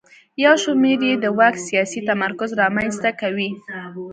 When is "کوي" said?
3.21-3.49